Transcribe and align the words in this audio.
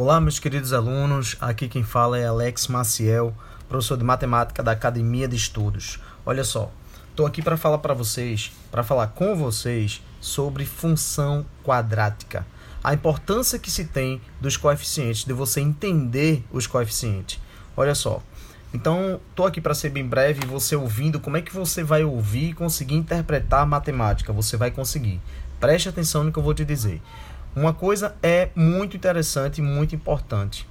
Olá, 0.00 0.20
meus 0.20 0.38
queridos 0.38 0.72
alunos. 0.72 1.36
Aqui 1.40 1.66
quem 1.66 1.82
fala 1.82 2.16
é 2.16 2.24
Alex 2.24 2.68
Maciel, 2.68 3.34
professor 3.68 3.98
de 3.98 4.04
matemática 4.04 4.62
da 4.62 4.70
Academia 4.70 5.26
de 5.26 5.34
Estudos. 5.34 5.98
Olha 6.24 6.44
só, 6.44 6.70
estou 7.10 7.26
aqui 7.26 7.42
para 7.42 7.56
falar 7.56 7.78
para 7.78 7.94
vocês, 7.94 8.52
para 8.70 8.84
falar 8.84 9.08
com 9.08 9.34
vocês 9.34 10.00
sobre 10.20 10.64
função 10.64 11.44
quadrática. 11.64 12.46
A 12.82 12.94
importância 12.94 13.58
que 13.58 13.72
se 13.72 13.86
tem 13.86 14.20
dos 14.40 14.56
coeficientes, 14.56 15.24
de 15.24 15.32
você 15.32 15.60
entender 15.60 16.44
os 16.52 16.64
coeficientes. 16.68 17.40
Olha 17.76 17.96
só. 17.96 18.22
Então, 18.72 19.20
estou 19.30 19.46
aqui 19.46 19.60
para 19.60 19.74
ser 19.74 19.88
bem 19.88 20.06
breve, 20.06 20.46
você 20.46 20.76
ouvindo, 20.76 21.18
como 21.18 21.38
é 21.38 21.42
que 21.42 21.52
você 21.52 21.82
vai 21.82 22.04
ouvir 22.04 22.50
e 22.50 22.54
conseguir 22.54 22.94
interpretar 22.94 23.62
a 23.62 23.66
matemática? 23.66 24.32
Você 24.32 24.56
vai 24.56 24.70
conseguir. 24.70 25.20
Preste 25.58 25.88
atenção 25.88 26.22
no 26.22 26.30
que 26.30 26.38
eu 26.38 26.42
vou 26.42 26.54
te 26.54 26.64
dizer. 26.64 27.02
Uma 27.56 27.72
coisa 27.72 28.14
é 28.22 28.50
muito 28.54 28.96
interessante 28.96 29.58
e 29.58 29.62
muito 29.62 29.94
importante, 29.94 30.66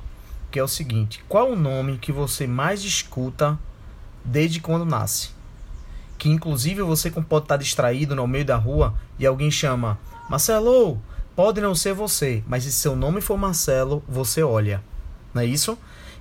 que 0.51 0.59
é 0.59 0.63
o 0.63 0.67
seguinte: 0.67 1.23
qual 1.27 1.51
o 1.51 1.55
nome 1.55 1.97
que 1.97 2.11
você 2.11 2.47
mais 2.47 2.83
escuta 2.83 3.57
desde 4.23 4.59
quando 4.59 4.85
nasce? 4.85 5.29
Que 6.17 6.29
inclusive 6.29 6.81
você 6.81 7.11
pode 7.11 7.45
estar 7.45 7.57
distraído 7.57 8.15
no 8.15 8.27
meio 8.27 8.45
da 8.45 8.55
rua 8.55 8.93
e 9.19 9.25
alguém 9.25 9.51
chama 9.51 9.99
Marcelo, 10.29 10.99
pode 11.35 11.61
não 11.61 11.75
ser 11.75 11.93
você, 11.93 12.43
mas 12.47 12.63
se 12.63 12.71
seu 12.71 12.95
nome 12.95 13.21
for 13.21 13.37
Marcelo, 13.37 14.03
você 14.07 14.41
olha. 14.41 14.81
Não 15.33 15.41
é 15.41 15.45
isso? 15.45 15.77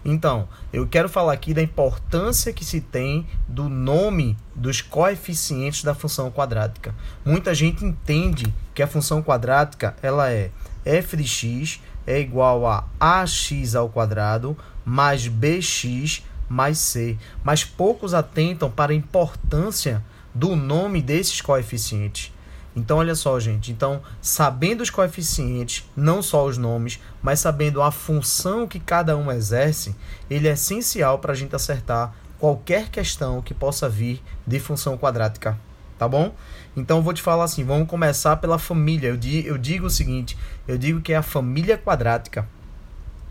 Então, 0.08 0.48
eu 0.72 0.86
quero 0.86 1.08
falar 1.08 1.32
aqui 1.32 1.52
da 1.52 1.60
importância 1.60 2.52
que 2.52 2.64
se 2.64 2.80
tem 2.80 3.26
do 3.48 3.68
nome 3.68 4.38
dos 4.54 4.80
coeficientes 4.80 5.82
da 5.82 5.96
função 5.96 6.30
quadrática. 6.30 6.94
Muita 7.24 7.52
gente 7.52 7.84
entende 7.84 8.54
que 8.72 8.84
a 8.84 8.86
função 8.86 9.20
quadrática 9.20 9.96
ela 10.00 10.30
é 10.30 10.52
f 10.84 11.16
de 11.16 11.26
x 11.26 11.80
é 12.06 12.20
igual 12.20 12.64
a 12.68 12.84
ax 13.00 13.74
ao 13.74 13.88
quadrado 13.88 14.56
mais 14.84 15.26
bx 15.26 16.22
mais 16.48 16.78
c, 16.78 17.18
mas 17.42 17.64
poucos 17.64 18.14
atentam 18.14 18.70
para 18.70 18.92
a 18.92 18.94
importância 18.94 20.04
do 20.32 20.54
nome 20.54 21.02
desses 21.02 21.40
coeficientes. 21.40 22.32
Então, 22.76 22.98
olha 22.98 23.14
só, 23.14 23.40
gente. 23.40 23.72
Então, 23.72 24.02
sabendo 24.20 24.82
os 24.82 24.90
coeficientes, 24.90 25.88
não 25.96 26.20
só 26.20 26.44
os 26.44 26.58
nomes, 26.58 27.00
mas 27.22 27.40
sabendo 27.40 27.80
a 27.80 27.90
função 27.90 28.68
que 28.68 28.78
cada 28.78 29.16
um 29.16 29.32
exerce, 29.32 29.96
ele 30.28 30.46
é 30.46 30.52
essencial 30.52 31.18
para 31.18 31.32
a 31.32 31.34
gente 31.34 31.56
acertar 31.56 32.14
qualquer 32.38 32.90
questão 32.90 33.40
que 33.40 33.54
possa 33.54 33.88
vir 33.88 34.22
de 34.46 34.60
função 34.60 34.98
quadrática. 34.98 35.58
Tá 35.98 36.06
bom? 36.06 36.34
Então, 36.76 37.00
vou 37.00 37.14
te 37.14 37.22
falar 37.22 37.44
assim: 37.44 37.64
vamos 37.64 37.88
começar 37.88 38.36
pela 38.36 38.58
família. 38.58 39.08
Eu 39.08 39.16
digo, 39.16 39.48
eu 39.48 39.56
digo 39.56 39.86
o 39.86 39.90
seguinte: 39.90 40.36
eu 40.68 40.76
digo 40.76 41.00
que 41.00 41.14
é 41.14 41.16
a 41.16 41.22
família 41.22 41.78
quadrática, 41.78 42.46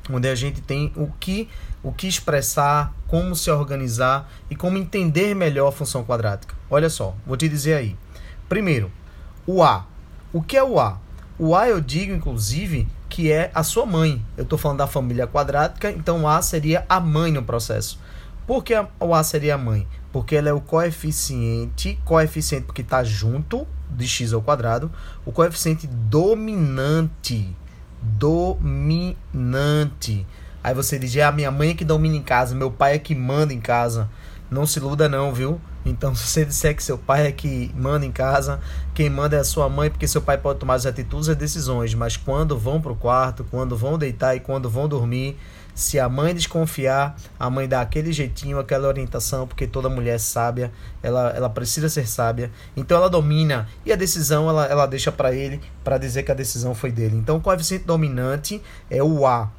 onde 0.09 0.27
a 0.27 0.33
gente 0.33 0.59
tem 0.59 0.91
o 0.95 1.11
que, 1.19 1.47
o 1.83 1.91
que 1.91 2.07
expressar, 2.07 2.91
como 3.07 3.35
se 3.35 3.51
organizar 3.51 4.27
e 4.49 4.55
como 4.55 4.79
entender 4.79 5.35
melhor 5.35 5.67
a 5.67 5.71
função 5.71 6.03
quadrática. 6.03 6.55
Olha 6.67 6.89
só, 6.89 7.15
vou 7.23 7.37
te 7.37 7.47
dizer 7.47 7.75
aí. 7.75 7.95
Primeiro, 8.49 8.91
o 9.45 9.63
A. 9.63 9.85
O 10.33 10.41
que 10.41 10.57
é 10.57 10.63
o 10.63 10.79
A? 10.79 10.99
O 11.37 11.55
A 11.55 11.67
eu 11.67 11.79
digo, 11.81 12.13
inclusive, 12.13 12.87
que 13.09 13.31
é 13.31 13.51
a 13.53 13.63
sua 13.63 13.85
mãe. 13.85 14.25
Eu 14.37 14.43
estou 14.43 14.57
falando 14.57 14.79
da 14.79 14.87
família 14.87 15.27
quadrática, 15.27 15.91
então 15.91 16.27
A 16.27 16.41
seria 16.41 16.85
a 16.89 16.99
mãe 16.99 17.31
no 17.31 17.43
processo. 17.43 17.99
Por 18.47 18.63
que 18.63 18.73
o 18.99 19.13
A 19.13 19.23
seria 19.23 19.55
a 19.55 19.57
mãe? 19.57 19.87
Porque 20.11 20.35
ela 20.35 20.49
é 20.49 20.53
o 20.53 20.61
coeficiente, 20.61 21.99
coeficiente 22.05 22.65
porque 22.65 22.81
está 22.81 23.03
junto 23.03 23.67
de 23.89 24.07
x 24.07 24.33
ao 24.33 24.41
quadrado, 24.41 24.91
o 25.25 25.31
coeficiente 25.31 25.87
dominante. 25.87 27.55
Dominante. 28.01 29.15
Aí 30.63 30.73
você 30.73 30.97
diz, 30.97 31.15
é 31.15 31.23
a 31.23 31.31
minha 31.31 31.51
mãe 31.51 31.75
que 31.75 31.85
domina 31.85 32.15
em 32.15 32.23
casa, 32.23 32.55
meu 32.55 32.71
pai 32.71 32.95
é 32.95 32.99
que 32.99 33.13
manda 33.13 33.53
em 33.53 33.59
casa. 33.59 34.09
Não 34.49 34.65
se 34.65 34.79
iluda 34.79 35.09
não, 35.09 35.33
viu? 35.33 35.59
Então, 35.85 36.13
se 36.15 36.25
você 36.27 36.45
disser 36.45 36.75
que 36.75 36.83
seu 36.83 36.97
pai 36.97 37.27
é 37.27 37.31
que 37.31 37.71
manda 37.75 38.05
em 38.05 38.11
casa, 38.11 38.59
quem 38.93 39.09
manda 39.09 39.35
é 39.35 39.39
a 39.39 39.43
sua 39.43 39.69
mãe, 39.69 39.89
porque 39.89 40.07
seu 40.07 40.21
pai 40.21 40.37
pode 40.37 40.59
tomar 40.59 40.75
as 40.75 40.85
atitudes 40.85 41.27
e 41.27 41.35
decisões, 41.35 41.93
mas 41.93 42.17
quando 42.17 42.57
vão 42.57 42.81
para 42.81 42.91
o 42.91 42.95
quarto, 42.95 43.45
quando 43.49 43.75
vão 43.75 43.97
deitar 43.97 44.35
e 44.35 44.39
quando 44.39 44.69
vão 44.69 44.87
dormir, 44.87 45.37
se 45.75 45.99
a 45.99 46.07
mãe 46.07 46.33
desconfiar, 46.33 47.17
a 47.37 47.49
mãe 47.49 47.67
dá 47.67 47.81
aquele 47.81 48.13
jeitinho, 48.13 48.57
aquela 48.57 48.87
orientação, 48.87 49.45
porque 49.45 49.67
toda 49.67 49.89
mulher 49.89 50.15
é 50.15 50.17
sábia, 50.17 50.71
ela, 51.03 51.31
ela 51.31 51.49
precisa 51.49 51.89
ser 51.89 52.07
sábia, 52.07 52.49
então 52.77 52.97
ela 52.97 53.09
domina 53.09 53.67
e 53.85 53.91
a 53.91 53.95
decisão 53.97 54.49
ela, 54.49 54.65
ela 54.67 54.85
deixa 54.85 55.11
para 55.11 55.35
ele 55.35 55.59
para 55.83 55.97
dizer 55.97 56.23
que 56.23 56.31
a 56.31 56.35
decisão 56.35 56.73
foi 56.73 56.91
dele. 56.91 57.17
Então, 57.17 57.35
o 57.35 57.41
coeficiente 57.41 57.83
dominante 57.83 58.61
é 58.89 59.03
o 59.03 59.27
A. 59.27 59.51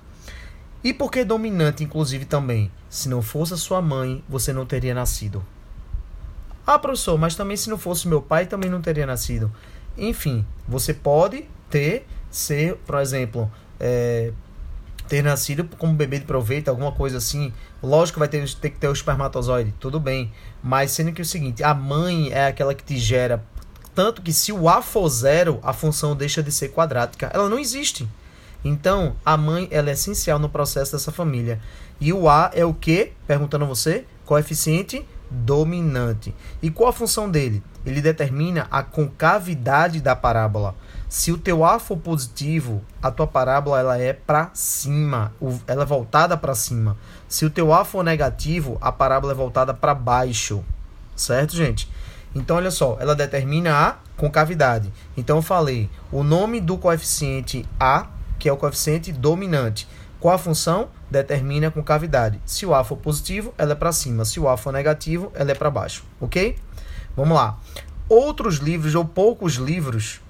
E 0.87 0.95
por 0.95 1.11
que 1.11 1.25
dominante, 1.25 1.83
inclusive, 1.83 2.25
também? 2.25 2.71
Se 2.89 3.09
não 3.09 3.21
fosse 3.21 3.53
a 3.53 3.57
sua 3.57 3.83
mãe, 3.83 4.23
você 4.29 4.53
não 4.53 4.65
teria 4.65 4.95
nascido. 4.95 5.45
Ah, 6.65 6.79
professor, 6.79 7.19
mas 7.19 7.35
também 7.35 7.57
se 7.57 7.69
não 7.69 7.77
fosse 7.77 8.07
meu 8.07 8.23
pai, 8.23 8.47
também 8.47 8.71
não 8.71 8.81
teria 8.81 9.05
nascido. 9.05 9.51
Enfim, 9.99 10.47
você 10.69 10.95
pode 10.95 11.45
ter, 11.69 12.07
ser, 12.31 12.77
por 12.87 13.01
exemplo, 13.01 13.51
é, 13.81 14.33
ter 15.09 15.23
nascido 15.23 15.69
como 15.77 15.93
bebê 15.93 16.21
de 16.21 16.25
proveito, 16.25 16.69
alguma 16.69 16.93
coisa 16.93 17.19
assim. 17.19 17.53
Lógico 17.83 18.21
vai 18.21 18.29
ter, 18.29 18.49
ter 18.55 18.71
que 18.71 18.79
ter 18.79 18.87
o 18.87 18.93
espermatozoide, 18.93 19.75
tudo 19.81 19.99
bem. 19.99 20.33
Mas 20.63 20.93
sendo 20.93 21.11
que 21.11 21.21
é 21.21 21.25
o 21.25 21.27
seguinte, 21.27 21.65
a 21.65 21.75
mãe 21.75 22.31
é 22.31 22.47
aquela 22.47 22.73
que 22.73 22.85
te 22.85 22.97
gera. 22.97 23.45
Tanto 23.93 24.23
que 24.23 24.33
se 24.33 24.53
o 24.53 24.69
A 24.69 24.81
for 24.81 25.09
zero, 25.09 25.59
a 25.65 25.73
função 25.73 26.15
deixa 26.15 26.45
de 26.45 26.53
ser 26.53 26.69
quadrática. 26.69 27.29
Ela 27.35 27.49
não 27.49 27.59
existe. 27.59 28.09
Então, 28.66 29.15
a 29.25 29.37
mãe 29.37 29.69
ela 29.71 29.91
é 29.91 29.93
essencial 29.93 30.41
no 30.41 30.49
processo 30.49 30.93
dessa 30.93 31.12
família. 31.12 31.60
E 32.00 32.12
o 32.12 32.28
A 32.28 32.50
é 32.53 32.65
o 32.65 32.75
que? 32.75 33.12
Perguntando 33.25 33.65
a 33.65 33.69
você, 33.69 34.04
coeficiente 34.25 35.06
dominante. 35.31 36.34
E 36.60 36.69
qual 36.69 36.88
a 36.88 36.93
função 36.93 37.31
dele? 37.31 37.62
Ele 37.84 38.00
determina 38.00 38.66
a 38.69 38.82
concavidade 38.82 40.00
da 40.00 40.16
parábola. 40.16 40.75
Se 41.09 41.31
o 41.31 41.38
teu 41.38 41.65
A 41.65 41.78
for 41.78 41.97
positivo, 41.97 42.82
a 43.00 43.10
tua 43.10 43.27
parábola 43.27 43.78
ela 43.78 43.99
é 43.99 44.12
para 44.12 44.50
cima, 44.53 45.33
ela 45.69 45.83
é 45.83 45.87
voltada 45.87 46.37
para 46.37 46.54
cima. 46.54 46.97
Se 47.28 47.47
o 47.47 47.50
teu 47.50 47.72
A 47.72 47.84
for 47.84 48.03
negativo, 48.03 48.77
a 48.81 48.91
parábola 48.91 49.33
é 49.33 49.37
voltada 49.37 49.72
para 49.72 49.94
baixo. 49.94 50.65
Certo, 51.15 51.54
gente? 51.54 51.88
Então, 52.34 52.56
olha 52.56 52.72
só, 52.72 52.97
ela 53.00 53.15
determina 53.15 53.75
a 53.75 53.97
concavidade. 54.16 54.93
Então, 55.16 55.37
eu 55.37 55.43
falei 55.43 55.88
o 56.10 56.25
nome 56.25 56.60
do 56.60 56.77
coeficiente 56.77 57.65
A, 57.78 58.09
que 58.47 58.51
é 58.51 58.53
o 58.53 58.57
coeficiente 58.57 59.11
dominante. 59.11 59.89
Qual 60.21 60.33
a 60.33 60.39
função? 60.39 60.89
Determina 61.11 61.67
a 61.67 61.71
concavidade. 61.73 62.41
Se 62.47 62.65
o 62.65 62.73
A 62.73 62.84
for 62.84 62.97
positivo, 62.97 63.53
ela 63.59 63.73
é 63.73 63.75
para 63.75 63.91
cima. 63.91 64.25
Se 64.25 64.39
o 64.39 64.49
A 64.49 64.57
for 64.57 64.73
negativo, 64.73 65.33
ela 65.34 65.51
é 65.51 65.55
para 65.55 65.69
baixo. 65.69 66.05
Ok? 66.21 66.57
Vamos 67.17 67.37
lá. 67.37 67.59
Outros 68.09 68.59
livros, 68.59 68.95
ou 68.95 69.05
poucos 69.05 69.55
livros, 69.55 70.21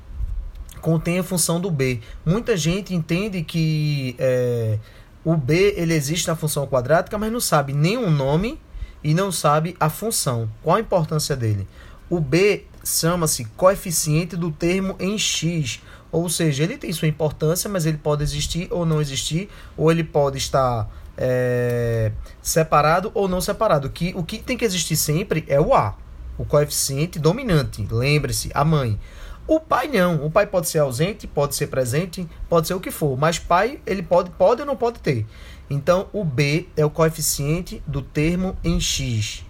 contêm 0.80 1.18
a 1.18 1.22
função 1.22 1.60
do 1.60 1.70
B. 1.70 2.00
Muita 2.24 2.56
gente 2.56 2.94
entende 2.94 3.42
que 3.42 4.16
é, 4.18 4.78
o 5.22 5.36
B 5.36 5.74
ele 5.76 5.92
existe 5.92 6.26
na 6.26 6.34
função 6.34 6.66
quadrática, 6.66 7.18
mas 7.18 7.30
não 7.30 7.40
sabe 7.40 7.74
nem 7.74 7.98
o 7.98 8.10
nome 8.10 8.58
e 9.04 9.12
não 9.12 9.30
sabe 9.30 9.76
a 9.78 9.90
função. 9.90 10.48
Qual 10.62 10.76
a 10.76 10.80
importância 10.80 11.36
dele? 11.36 11.68
O 12.08 12.18
B 12.18 12.64
chama-se 12.82 13.44
coeficiente 13.58 14.38
do 14.38 14.50
termo 14.50 14.96
em 14.98 15.18
x, 15.18 15.82
ou 16.16 16.30
seja, 16.30 16.62
ele 16.62 16.78
tem 16.78 16.90
sua 16.94 17.08
importância, 17.08 17.68
mas 17.68 17.84
ele 17.84 17.98
pode 17.98 18.22
existir 18.22 18.68
ou 18.70 18.86
não 18.86 19.02
existir, 19.02 19.50
ou 19.76 19.92
ele 19.92 20.02
pode 20.02 20.38
estar 20.38 20.88
é, 21.14 22.10
separado 22.40 23.10
ou 23.12 23.28
não 23.28 23.38
separado. 23.38 23.90
Que, 23.90 24.14
o 24.16 24.24
que 24.24 24.38
tem 24.38 24.56
que 24.56 24.64
existir 24.64 24.96
sempre 24.96 25.44
é 25.46 25.60
o 25.60 25.74
A, 25.74 25.94
o 26.38 26.44
coeficiente 26.46 27.18
dominante. 27.18 27.86
Lembre-se, 27.90 28.50
a 28.54 28.64
mãe. 28.64 28.98
O 29.46 29.60
pai 29.60 29.88
não. 29.88 30.24
O 30.24 30.30
pai 30.30 30.46
pode 30.46 30.70
ser 30.70 30.78
ausente, 30.78 31.26
pode 31.26 31.54
ser 31.54 31.66
presente, 31.66 32.26
pode 32.48 32.66
ser 32.66 32.72
o 32.72 32.80
que 32.80 32.90
for. 32.90 33.14
Mas 33.18 33.38
pai, 33.38 33.78
ele 33.84 34.02
pode, 34.02 34.30
pode 34.30 34.62
ou 34.62 34.66
não 34.66 34.74
pode 34.74 35.00
ter. 35.00 35.26
Então, 35.68 36.08
o 36.14 36.24
B 36.24 36.66
é 36.78 36.84
o 36.86 36.88
coeficiente 36.88 37.82
do 37.86 38.00
termo 38.00 38.56
em 38.64 38.80
X. 38.80 39.44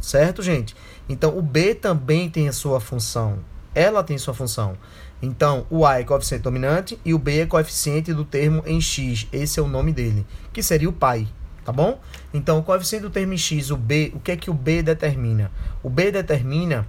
Certo, 0.00 0.44
gente? 0.44 0.76
Então, 1.08 1.36
o 1.36 1.42
B 1.42 1.74
também 1.74 2.30
tem 2.30 2.48
a 2.48 2.52
sua 2.52 2.78
função. 2.78 3.40
Ela 3.74 4.04
tem 4.04 4.16
sua 4.16 4.32
função. 4.32 4.76
Então, 5.22 5.66
o 5.70 5.86
A 5.86 6.00
é 6.00 6.04
coeficiente 6.04 6.42
dominante 6.42 6.98
e 7.04 7.14
o 7.14 7.18
B 7.18 7.40
é 7.40 7.46
coeficiente 7.46 8.12
do 8.12 8.24
termo 8.24 8.62
em 8.66 8.80
x. 8.80 9.26
Esse 9.32 9.58
é 9.58 9.62
o 9.62 9.68
nome 9.68 9.92
dele, 9.92 10.26
que 10.52 10.62
seria 10.62 10.88
o 10.88 10.92
pai, 10.92 11.26
tá 11.64 11.72
bom? 11.72 12.00
Então, 12.32 12.58
o 12.58 12.62
coeficiente 12.62 13.02
do 13.02 13.10
termo 13.10 13.32
em 13.32 13.38
x, 13.38 13.70
o 13.70 13.76
B, 13.76 14.12
o 14.14 14.20
que 14.20 14.32
é 14.32 14.36
que 14.36 14.50
o 14.50 14.54
B 14.54 14.82
determina? 14.82 15.50
O 15.82 15.88
B 15.88 16.10
determina 16.12 16.86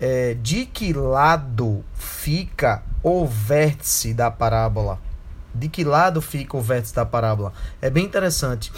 é, 0.00 0.34
de 0.34 0.66
que 0.66 0.92
lado 0.92 1.84
fica 1.94 2.82
o 3.02 3.26
vértice 3.26 4.12
da 4.12 4.30
parábola. 4.30 4.98
De 5.54 5.68
que 5.68 5.84
lado 5.84 6.20
fica 6.20 6.56
o 6.56 6.60
vértice 6.60 6.94
da 6.94 7.04
parábola? 7.04 7.52
É 7.80 7.90
bem 7.90 8.04
interessante. 8.04 8.72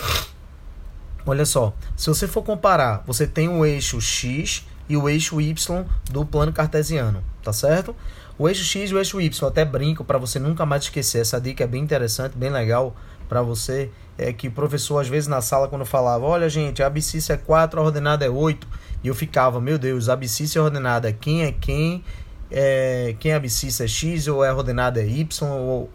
Olha 1.25 1.47
só, 1.47 1.73
se 1.97 2.09
você 2.09 2.27
for 2.27 2.43
comparar, 2.43 3.05
você 3.07 3.27
tem 3.27 3.49
o 3.49 3.65
eixo 3.65 4.01
x 4.01 4.67
e 4.89 4.97
o 4.97 5.09
eixo 5.09 5.41
y 5.41 5.85
do 6.11 6.27
plano 6.27 6.53
cartesiano, 6.53 7.23
tá 7.43 7.53
certo? 7.53 7.95
O 8.39 8.49
eixo 8.49 8.65
X 8.65 8.91
e 8.91 8.95
o 8.95 8.99
eixo 8.99 9.21
Y, 9.21 9.49
até 9.49 9.65
brinco 9.65 10.05
para 10.05 10.19
você 10.19 10.39
nunca 10.39 10.65
mais 10.65 10.85
esquecer. 10.85 11.21
Essa 11.21 11.41
dica 11.41 11.65
é 11.65 11.67
bem 11.67 11.83
interessante, 11.83 12.37
bem 12.37 12.51
legal 12.51 12.97
para 13.29 13.43
você. 13.43 13.91
É 14.17 14.33
que 14.33 14.49
o 14.49 14.51
professor, 14.51 14.99
às 14.99 15.09
vezes, 15.09 15.29
na 15.29 15.41
sala, 15.41 15.69
quando 15.69 15.85
falava: 15.85 16.25
Olha, 16.25 16.49
gente, 16.49 16.83
a 16.83 16.87
abscissa 16.87 17.35
é 17.35 17.37
4, 17.37 17.81
a 17.81 17.83
ordenada 17.83 18.25
é 18.25 18.31
8. 18.31 18.67
E 19.05 19.09
eu 19.09 19.15
ficava: 19.15 19.61
Meu 19.61 19.79
Deus, 19.79 20.09
abscissa 20.09 20.59
e 20.59 20.61
ordenada, 20.61 21.13
quem 21.13 21.45
é 21.45 21.53
quem? 21.53 22.05
É, 22.51 23.15
quem 23.19 23.33
é 23.33 23.35
abscissa 23.35 23.85
é 23.85 23.89
X 23.89 24.29
ou 24.29 24.45
é 24.45 24.51
a 24.51 24.55
ordenada 24.55 25.01
é 25.01 25.07
Y? 25.07 25.49
Ou, 25.51 25.91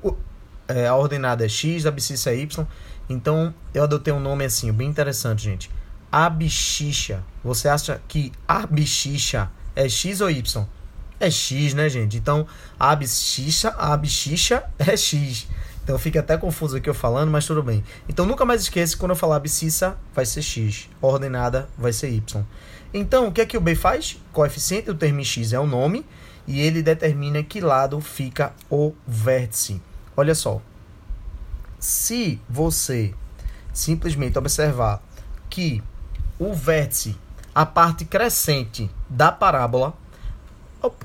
é, 0.68 0.88
a 0.88 0.96
ordenada 0.96 1.46
é 1.46 1.50
X, 1.50 1.86
a 1.86 1.90
abscissa 1.90 2.32
é 2.32 2.38
Y. 2.38 2.68
Então, 3.10 3.54
eu 3.74 3.84
adotei 3.84 4.14
um 4.14 4.20
nome 4.20 4.44
assim, 4.44 4.72
bem 4.72 4.90
interessante, 4.90 5.44
gente. 5.44 5.72
Abixixa. 6.12 7.24
Você 7.44 7.68
acha 7.68 8.02
que 8.08 8.32
abixixa 8.48 9.50
é 9.76 9.88
X 9.88 10.22
ou 10.22 10.30
Y? 10.30 10.66
É 11.20 11.30
X, 11.30 11.74
né, 11.74 11.90
gente? 11.90 12.18
Então, 12.18 12.46
abscixa, 12.80 13.70
abscixa 13.78 14.64
é 14.78 14.96
X. 14.96 15.48
Então 15.84 15.98
fica 15.98 16.20
até 16.20 16.38
confuso 16.38 16.76
aqui 16.76 16.90
eu 16.90 16.94
falando, 16.94 17.32
mas 17.32 17.46
tudo 17.46 17.64
bem. 17.64 17.82
Então 18.10 18.26
nunca 18.26 18.44
mais 18.44 18.62
esqueça 18.62 18.94
que 18.94 19.00
quando 19.00 19.12
eu 19.12 19.16
falar 19.16 19.38
abscissa, 19.38 19.98
vai 20.14 20.26
ser 20.26 20.42
X. 20.42 20.90
Ordenada 21.02 21.70
vai 21.78 21.94
ser 21.94 22.10
Y. 22.10 22.44
Então, 22.94 23.28
o 23.28 23.32
que 23.32 23.40
é 23.40 23.46
que 23.46 23.58
o 23.58 23.62
B 23.62 23.74
faz? 23.74 24.18
Coeficiente 24.34 24.88
do 24.88 24.96
termo 24.96 25.24
X 25.24 25.54
é 25.54 25.60
o 25.60 25.66
nome 25.66 26.06
e 26.46 26.60
ele 26.60 26.82
determina 26.82 27.42
que 27.42 27.62
lado 27.62 28.02
fica 28.02 28.54
o 28.70 28.94
vértice. 29.08 29.82
Olha 30.16 30.36
só. 30.36 30.62
Se 31.80 32.38
você 32.50 33.14
simplesmente 33.72 34.38
observar 34.38 35.02
que 35.50 35.82
o 36.38 36.54
vértice, 36.54 37.16
a 37.56 37.66
parte 37.66 38.04
crescente 38.04 38.90
da 39.10 39.32
parábola, 39.32 39.94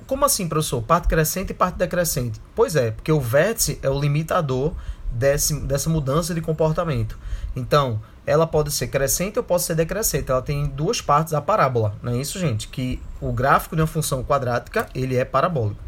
como 0.07 0.25
assim, 0.25 0.49
professor? 0.49 0.83
Parte 0.83 1.09
crescente 1.09 1.51
e 1.51 1.55
parte 1.55 1.77
decrescente? 1.77 2.41
Pois 2.55 2.77
é, 2.77 2.91
porque 2.91 3.13
o 3.13 3.21
vértice 3.21 3.79
é 3.83 3.89
o 3.89 3.99
limitador 3.99 4.73
desse, 5.11 5.59
dessa 5.61 5.91
mudança 5.91 6.35
de 6.35 6.41
comportamento. 6.41 7.19
Então, 7.55 8.01
ela 8.27 8.47
pode 8.47 8.71
ser 8.71 8.89
crescente 8.89 9.39
ou 9.39 9.45
pode 9.45 9.63
ser 9.63 9.75
decrescente. 9.75 10.31
Ela 10.31 10.43
tem 10.43 10.67
duas 10.67 11.01
partes 11.01 11.35
a 11.35 11.41
parábola, 11.41 11.95
não 12.03 12.13
é 12.13 12.17
isso, 12.17 12.39
gente? 12.39 12.69
Que 12.69 13.01
o 13.21 13.33
gráfico 13.33 13.77
de 13.77 13.83
uma 13.83 13.89
função 13.89 14.23
quadrática, 14.23 14.89
ele 14.95 15.17
é 15.17 15.25
parabólico. 15.25 15.81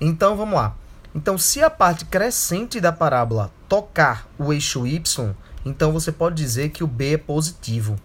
Então, 0.00 0.36
vamos 0.36 0.54
lá. 0.54 0.76
Então, 1.14 1.36
se 1.36 1.62
a 1.62 1.68
parte 1.68 2.04
crescente 2.06 2.80
da 2.80 2.90
parábola 2.90 3.50
tocar 3.68 4.26
o 4.38 4.52
eixo 4.52 4.86
y, 4.86 5.34
então 5.64 5.92
você 5.92 6.10
pode 6.10 6.34
dizer 6.36 6.70
que 6.70 6.82
o 6.82 6.86
b 6.86 7.14
é 7.14 7.18
positivo. 7.18 7.96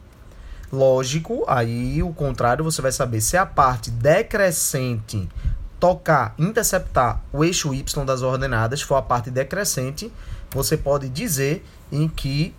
Lógico, 0.71 1.45
aí 1.47 2.03
o 2.03 2.11
contrário 2.11 2.63
você 2.63 2.81
vai 2.81 2.91
saber 2.91 3.21
se 3.21 3.37
a 3.37 3.45
parte 3.45 3.89
decrescente 3.89 5.27
tocar, 5.79 6.33
interceptar 6.37 7.21
o 7.31 7.43
eixo 7.43 7.73
y 7.73 7.83
das 8.05 8.21
ordenadas, 8.21 8.81
for 8.81 8.95
a 8.95 9.01
parte 9.01 9.31
decrescente, 9.31 10.11
você 10.51 10.75
pode 10.75 11.07
dizer 11.07 11.65
em 11.91 12.07
que 12.07 12.53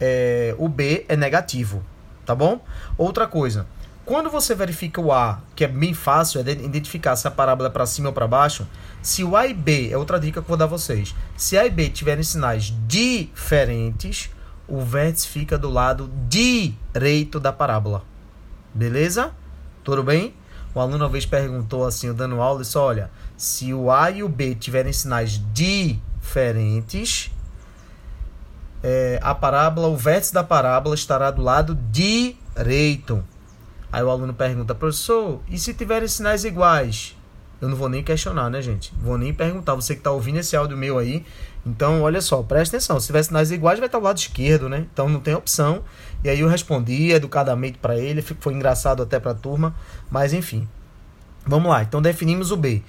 é, 0.00 0.54
o 0.58 0.68
b 0.68 1.04
é 1.08 1.16
negativo, 1.16 1.82
tá 2.24 2.34
bom? 2.34 2.64
Outra 2.96 3.26
coisa, 3.26 3.66
quando 4.04 4.30
você 4.30 4.54
verifica 4.54 5.00
o 5.00 5.12
A, 5.12 5.40
que 5.54 5.64
é 5.64 5.68
bem 5.68 5.92
fácil, 5.92 6.40
é 6.40 6.50
identificar 6.52 7.16
se 7.16 7.28
a 7.28 7.30
parábola 7.30 7.68
é 7.68 7.72
para 7.72 7.86
cima 7.86 8.08
ou 8.08 8.14
para 8.14 8.26
baixo, 8.26 8.66
se 9.02 9.22
o 9.22 9.36
A 9.36 9.46
e 9.46 9.54
B, 9.54 9.90
é 9.90 9.96
outra 9.96 10.18
dica 10.18 10.40
que 10.40 10.46
eu 10.46 10.48
vou 10.48 10.56
dar 10.56 10.64
a 10.64 10.68
vocês, 10.68 11.14
se 11.36 11.58
A 11.58 11.66
e 11.66 11.70
B 11.70 11.88
tiverem 11.90 12.24
sinais 12.24 12.72
diferentes, 12.86 14.30
o 14.72 14.80
vértice 14.80 15.28
fica 15.28 15.58
do 15.58 15.68
lado 15.68 16.10
direito 16.30 17.38
da 17.38 17.52
parábola. 17.52 18.02
Beleza? 18.72 19.30
Tudo 19.84 20.02
bem? 20.02 20.34
O 20.74 20.80
aluno 20.80 21.04
uma 21.04 21.10
vez 21.10 21.26
perguntou 21.26 21.84
assim, 21.84 22.10
dando 22.14 22.40
aula, 22.40 22.62
disse, 22.62 22.78
olha, 22.78 23.10
se 23.36 23.74
o 23.74 23.90
A 23.90 24.10
e 24.10 24.22
o 24.22 24.28
B 24.30 24.54
tiverem 24.54 24.90
sinais 24.90 25.38
diferentes, 25.52 27.30
é, 28.82 29.20
a 29.22 29.34
parábola, 29.34 29.88
o 29.88 29.96
vértice 29.96 30.32
da 30.32 30.42
parábola 30.42 30.94
estará 30.94 31.30
do 31.30 31.42
lado 31.42 31.78
direito. 31.90 33.22
Aí 33.92 34.02
o 34.02 34.08
aluno 34.08 34.32
pergunta, 34.32 34.74
professor, 34.74 35.42
e 35.50 35.58
se 35.58 35.74
tiverem 35.74 36.08
sinais 36.08 36.46
iguais? 36.46 37.14
Eu 37.62 37.68
não 37.68 37.76
vou 37.76 37.88
nem 37.88 38.02
questionar, 38.02 38.50
né, 38.50 38.60
gente? 38.60 38.92
Vou 39.00 39.16
nem 39.16 39.32
perguntar. 39.32 39.76
Você 39.76 39.94
que 39.94 40.00
está 40.00 40.10
ouvindo 40.10 40.38
esse 40.38 40.56
áudio 40.56 40.76
meu 40.76 40.98
aí, 40.98 41.24
então, 41.64 42.02
olha 42.02 42.20
só, 42.20 42.42
presta 42.42 42.76
atenção. 42.76 42.98
Se 42.98 43.06
tiver 43.06 43.22
sinais 43.22 43.52
iguais, 43.52 43.78
vai 43.78 43.86
estar 43.86 44.00
do 44.00 44.04
lado 44.04 44.18
esquerdo, 44.18 44.68
né? 44.68 44.84
Então 44.92 45.08
não 45.08 45.20
tem 45.20 45.32
opção. 45.32 45.84
E 46.24 46.28
aí 46.28 46.40
eu 46.40 46.48
respondi 46.48 47.12
educadamente 47.12 47.78
para 47.78 47.96
ele, 47.96 48.20
foi 48.20 48.52
engraçado 48.52 49.00
até 49.00 49.20
para 49.20 49.30
a 49.30 49.34
turma, 49.34 49.74
mas 50.10 50.32
enfim. 50.32 50.68
Vamos 51.46 51.70
lá, 51.70 51.82
então 51.82 52.02
definimos 52.02 52.50
o 52.50 52.56
B. 52.56 52.82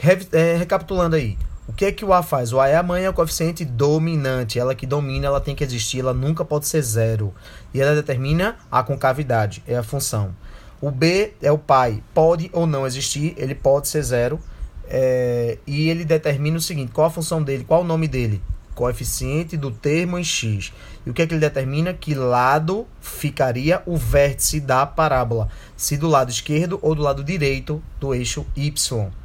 Re 0.00 0.26
é, 0.32 0.56
recapitulando 0.56 1.16
aí, 1.16 1.36
o 1.66 1.72
que 1.72 1.84
é 1.84 1.92
que 1.92 2.04
o 2.04 2.12
A 2.12 2.22
faz? 2.22 2.52
O 2.52 2.60
A 2.60 2.68
é 2.68 2.76
a 2.76 2.82
mãe, 2.82 3.04
é 3.04 3.10
o 3.10 3.12
coeficiente 3.12 3.64
dominante. 3.64 4.58
Ela 4.58 4.74
que 4.74 4.86
domina, 4.86 5.26
ela 5.26 5.40
tem 5.40 5.54
que 5.54 5.64
existir, 5.64 6.00
ela 6.00 6.14
nunca 6.14 6.44
pode 6.44 6.66
ser 6.66 6.82
zero. 6.82 7.34
E 7.74 7.80
ela 7.80 7.94
determina 7.94 8.56
a 8.70 8.82
concavidade, 8.82 9.62
é 9.66 9.76
a 9.76 9.82
função. 9.82 10.34
O 10.80 10.90
B 10.90 11.34
é 11.42 11.52
o 11.52 11.58
pai, 11.58 12.02
pode 12.14 12.50
ou 12.52 12.66
não 12.66 12.86
existir, 12.86 13.34
ele 13.36 13.54
pode 13.54 13.88
ser 13.88 14.02
zero. 14.02 14.40
É, 14.88 15.58
e 15.66 15.88
ele 15.88 16.04
determina 16.04 16.56
o 16.56 16.60
seguinte: 16.60 16.90
qual 16.92 17.06
a 17.06 17.10
função 17.10 17.42
dele, 17.42 17.64
qual 17.64 17.82
o 17.82 17.84
nome 17.84 18.08
dele? 18.08 18.42
Coeficiente 18.74 19.56
do 19.56 19.70
termo 19.70 20.18
em 20.18 20.24
x. 20.24 20.72
E 21.04 21.10
o 21.10 21.14
que 21.14 21.22
é 21.22 21.26
que 21.26 21.34
ele 21.34 21.40
determina? 21.40 21.92
Que 21.92 22.14
lado 22.14 22.86
ficaria 23.00 23.82
o 23.84 23.96
vértice 23.96 24.58
da 24.58 24.86
parábola? 24.86 25.48
Se 25.76 25.96
do 25.96 26.08
lado 26.08 26.30
esquerdo 26.30 26.78
ou 26.80 26.94
do 26.94 27.02
lado 27.02 27.22
direito 27.22 27.82
do 28.00 28.14
eixo 28.14 28.46
y, 28.56 28.72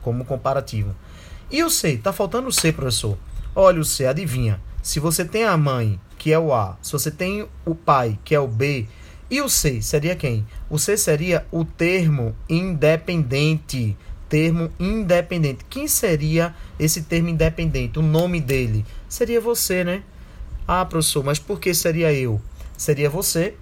como 0.01 0.25
comparativo. 0.25 0.93
E 1.49 1.63
o 1.63 1.69
C? 1.69 1.97
Tá 1.97 2.11
faltando 2.11 2.49
o 2.49 2.51
C, 2.51 2.73
professor. 2.73 3.17
Olha 3.55 3.79
o 3.79 3.85
C, 3.85 4.05
adivinha. 4.05 4.59
Se 4.83 4.99
você 4.99 5.23
tem 5.23 5.45
a 5.45 5.55
mãe, 5.55 5.99
que 6.17 6.33
é 6.33 6.39
o 6.39 6.53
A, 6.53 6.77
se 6.81 6.91
você 6.91 7.09
tem 7.09 7.47
o 7.65 7.73
pai, 7.73 8.19
que 8.25 8.35
é 8.35 8.39
o 8.39 8.47
B, 8.47 8.87
e 9.30 9.42
o 9.42 9.50
C 9.50 9.81
seria 9.81 10.16
quem? 10.16 10.45
O 10.69 10.77
C 10.77 10.95
seria 10.98 11.45
o 11.51 11.66
termo 11.66 12.36
independente 12.48 13.98
termo 14.30 14.69
independente. 14.80 15.63
Quem 15.69 15.88
seria 15.88 16.54
esse 16.80 17.04
termo 17.04 17.30
independente? 17.30 18.00
O 18.00 18.01
nome 18.01 18.42
dele? 18.42 18.86
Seria 19.07 19.39
você, 19.39 19.83
né? 19.83 20.04
Ah, 20.68 20.83
professor, 20.86 21.24
mas 21.24 21.39
por 21.39 21.60
que 21.60 21.74
seria 21.74 22.12
eu? 22.12 22.42
Seria 22.75 23.10
você, 23.10 23.56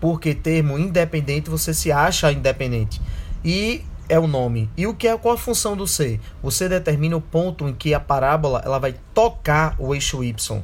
porque 0.00 0.34
termo 0.34 0.78
independente 0.78 1.48
você 1.48 1.72
se 1.72 1.92
acha 1.92 2.32
independente. 2.32 3.00
E 3.44 3.82
é 4.08 4.18
o 4.18 4.26
nome. 4.26 4.68
E 4.76 4.86
o 4.86 4.94
que 4.94 5.08
é 5.08 5.16
qual 5.16 5.34
a 5.34 5.38
função 5.38 5.76
do 5.76 5.86
C? 5.86 6.20
Você 6.42 6.68
determina 6.68 7.16
o 7.16 7.20
ponto 7.20 7.68
em 7.68 7.72
que 7.72 7.94
a 7.94 8.00
parábola 8.00 8.60
ela 8.64 8.78
vai 8.78 8.94
tocar 9.14 9.76
o 9.78 9.94
eixo 9.94 10.22
Y 10.22 10.62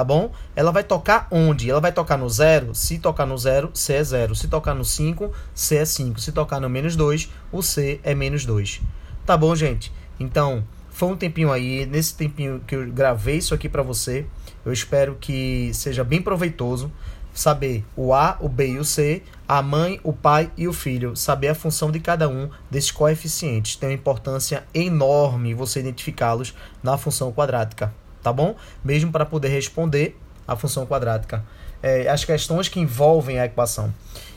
tá 0.00 0.04
bom? 0.04 0.32
Ela 0.56 0.72
vai 0.72 0.82
tocar 0.82 1.28
onde? 1.30 1.70
Ela 1.70 1.78
vai 1.78 1.92
tocar 1.92 2.16
no 2.16 2.28
zero? 2.28 2.74
Se 2.74 2.98
tocar 2.98 3.26
no 3.26 3.36
zero, 3.36 3.70
C 3.74 3.92
é 3.92 4.02
zero. 4.02 4.34
Se 4.34 4.48
tocar 4.48 4.74
no 4.74 4.82
5, 4.82 5.30
C 5.54 5.76
é 5.76 5.84
5. 5.84 6.18
Se 6.18 6.32
tocar 6.32 6.58
no 6.58 6.70
menos 6.70 6.96
2, 6.96 7.28
o 7.52 7.62
C 7.62 8.00
é 8.02 8.14
menos 8.14 8.46
2. 8.46 8.80
Tá 9.26 9.36
bom, 9.36 9.54
gente? 9.54 9.92
Então, 10.18 10.64
foi 10.88 11.10
um 11.10 11.16
tempinho 11.16 11.52
aí, 11.52 11.84
nesse 11.84 12.14
tempinho 12.14 12.62
que 12.66 12.74
eu 12.74 12.90
gravei 12.90 13.36
isso 13.36 13.52
aqui 13.52 13.68
para 13.68 13.82
você. 13.82 14.24
Eu 14.64 14.72
espero 14.72 15.18
que 15.20 15.70
seja 15.74 16.02
bem 16.02 16.22
proveitoso 16.22 16.90
saber 17.34 17.84
o 17.94 18.14
A, 18.14 18.38
o 18.40 18.48
B 18.48 18.68
e 18.68 18.78
o 18.78 18.84
C, 18.84 19.22
a 19.46 19.60
mãe, 19.60 20.00
o 20.02 20.14
pai 20.14 20.50
e 20.56 20.66
o 20.66 20.72
filho, 20.72 21.14
saber 21.14 21.48
a 21.48 21.54
função 21.54 21.90
de 21.90 22.00
cada 22.00 22.26
um 22.26 22.48
desses 22.70 22.90
coeficientes. 22.90 23.76
Tem 23.76 23.90
uma 23.90 23.94
importância 23.94 24.64
enorme 24.72 25.52
você 25.52 25.80
identificá-los 25.80 26.54
na 26.82 26.96
função 26.96 27.30
quadrática 27.30 27.92
tá 28.22 28.32
bom? 28.32 28.56
Mesmo 28.84 29.10
para 29.10 29.26
poder 29.26 29.48
responder 29.48 30.16
a 30.46 30.56
função 30.56 30.86
quadrática. 30.86 31.44
É, 31.82 32.08
as 32.08 32.24
questões 32.24 32.68
que 32.68 32.80
envolvem 32.80 33.38
a 33.38 33.46
equação. 33.46 33.92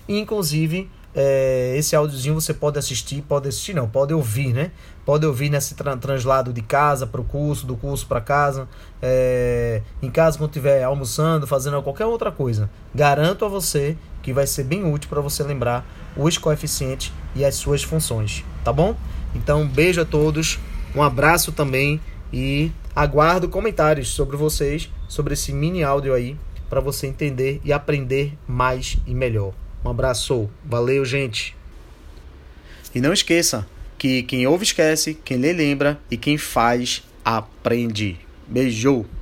E, 0.07 0.19
inclusive, 0.19 0.89
é, 1.15 1.75
esse 1.77 1.95
áudiozinho 1.95 2.33
você 2.33 2.53
pode 2.53 2.79
assistir, 2.79 3.21
pode 3.21 3.47
assistir 3.47 3.73
não, 3.73 3.87
pode 3.87 4.13
ouvir, 4.13 4.51
né? 4.51 4.71
Pode 5.05 5.25
ouvir 5.25 5.49
nesse 5.49 5.75
tra 5.75 5.95
translado 5.95 6.51
de 6.51 6.61
casa 6.61 7.05
para 7.05 7.21
o 7.21 7.23
curso, 7.23 7.67
do 7.67 7.75
curso 7.75 8.07
para 8.07 8.19
casa, 8.19 8.67
é, 9.01 9.81
em 10.01 10.09
casa 10.09 10.37
quando 10.37 10.49
estiver 10.49 10.83
almoçando, 10.83 11.45
fazendo 11.45 11.81
qualquer 11.83 12.05
outra 12.05 12.31
coisa. 12.31 12.69
Garanto 12.95 13.45
a 13.45 13.47
você 13.47 13.95
que 14.23 14.33
vai 14.33 14.47
ser 14.47 14.63
bem 14.63 14.91
útil 14.91 15.09
para 15.09 15.21
você 15.21 15.43
lembrar 15.43 15.85
os 16.17 16.37
coeficientes 16.37 17.11
e 17.35 17.45
as 17.45 17.55
suas 17.55 17.83
funções, 17.83 18.43
tá 18.63 18.73
bom? 18.73 18.95
Então, 19.35 19.61
um 19.61 19.67
beijo 19.67 20.01
a 20.01 20.05
todos, 20.05 20.59
um 20.95 21.03
abraço 21.03 21.51
também 21.51 21.99
e 22.31 22.71
aguardo 22.95 23.49
comentários 23.49 24.09
sobre 24.09 24.37
vocês, 24.37 24.89
sobre 25.07 25.33
esse 25.33 25.51
mini 25.51 25.83
áudio 25.83 26.13
aí, 26.13 26.37
para 26.69 26.79
você 26.79 27.07
entender 27.07 27.61
e 27.63 27.73
aprender 27.73 28.33
mais 28.47 28.97
e 29.05 29.13
melhor. 29.13 29.53
Um 29.83 29.89
abraço, 29.89 30.49
valeu, 30.63 31.03
gente. 31.03 31.55
E 32.95 33.01
não 33.01 33.13
esqueça 33.13 33.67
que 33.97 34.23
quem 34.23 34.45
ouve 34.45 34.63
esquece, 34.63 35.17
quem 35.25 35.37
lê 35.37 35.53
lembra 35.53 35.99
e 36.09 36.17
quem 36.17 36.37
faz 36.37 37.03
aprende. 37.23 38.19
Beijo. 38.47 39.05